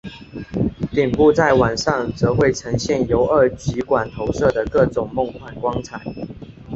[0.91, 6.01] 顶部在晚上则会呈现由二极管投射的各种梦幻光彩。